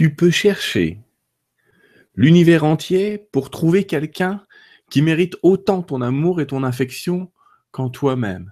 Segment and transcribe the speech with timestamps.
[0.00, 0.98] Tu peux chercher
[2.14, 4.46] l'univers entier pour trouver quelqu'un
[4.90, 7.30] qui mérite autant ton amour et ton affection
[7.70, 8.50] qu'en toi-même.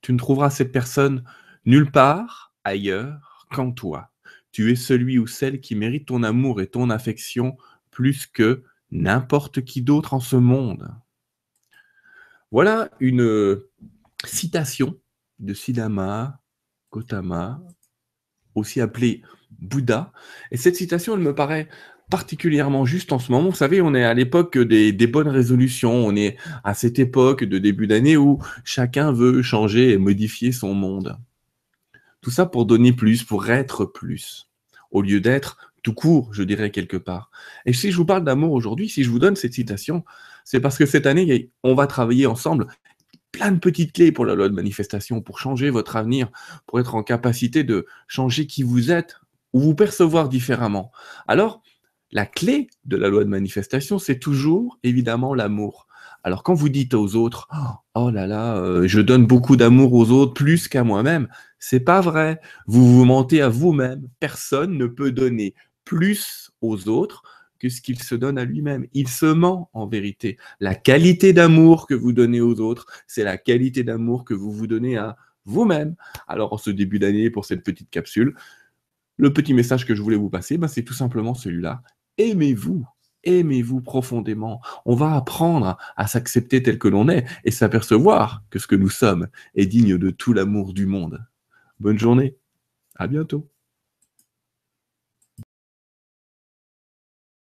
[0.00, 1.22] Tu ne trouveras cette personne
[1.66, 4.10] nulle part ailleurs qu'en toi.
[4.50, 7.56] Tu es celui ou celle qui mérite ton amour et ton affection
[7.92, 10.92] plus que n'importe qui d'autre en ce monde.
[12.50, 13.60] Voilà une
[14.24, 14.98] citation
[15.38, 16.40] de Siddhartha
[16.90, 17.62] Gautama,
[18.56, 19.22] aussi appelé
[19.60, 20.12] Bouddha.
[20.50, 21.68] Et cette citation, elle me paraît
[22.10, 23.50] particulièrement juste en ce moment.
[23.50, 25.92] Vous savez, on est à l'époque des, bonnes résolutions.
[25.92, 30.74] On est à cette époque de début d'année où chacun veut changer et modifier son
[30.74, 31.18] monde.
[32.20, 34.48] Tout ça pour donner plus, pour être plus,
[34.90, 37.30] au lieu d'être tout court, je dirais quelque part.
[37.64, 40.04] Et si je vous parle d'amour aujourd'hui, si je vous donne cette citation,
[40.44, 42.66] c'est parce que cette année, on va travailler ensemble
[43.36, 46.30] plein de petites clés pour la loi de manifestation, pour changer votre avenir,
[46.66, 49.16] pour être en capacité de changer qui vous êtes
[49.52, 50.90] ou vous percevoir différemment.
[51.28, 51.60] Alors,
[52.12, 55.86] la clé de la loi de manifestation, c'est toujours évidemment l'amour.
[56.24, 57.46] Alors quand vous dites aux autres,
[57.94, 62.00] oh là là, euh, je donne beaucoup d'amour aux autres plus qu'à moi-même, c'est pas
[62.00, 62.40] vrai.
[62.66, 64.08] Vous vous mentez à vous-même.
[64.18, 67.22] Personne ne peut donner plus aux autres
[67.58, 68.86] que ce qu'il se donne à lui-même.
[68.92, 70.36] Il se ment en vérité.
[70.60, 74.66] La qualité d'amour que vous donnez aux autres, c'est la qualité d'amour que vous vous
[74.66, 75.94] donnez à vous-même.
[76.28, 78.34] Alors en ce début d'année, pour cette petite capsule,
[79.16, 81.82] le petit message que je voulais vous passer, ben, c'est tout simplement celui-là
[82.18, 82.86] aimez-vous,
[83.24, 84.60] aimez-vous profondément.
[84.84, 88.90] On va apprendre à s'accepter tel que l'on est et s'apercevoir que ce que nous
[88.90, 91.24] sommes est digne de tout l'amour du monde.
[91.80, 92.36] Bonne journée,
[92.96, 93.48] à bientôt.